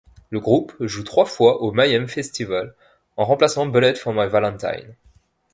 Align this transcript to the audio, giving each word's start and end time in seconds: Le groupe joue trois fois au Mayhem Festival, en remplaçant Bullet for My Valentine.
Le 0.31 0.39
groupe 0.39 0.73
joue 0.79 1.03
trois 1.03 1.27
fois 1.27 1.61
au 1.61 1.71
Mayhem 1.73 2.07
Festival, 2.07 2.73
en 3.17 3.25
remplaçant 3.25 3.67
Bullet 3.67 3.93
for 3.93 4.13
My 4.13 4.27
Valentine. 4.27 4.95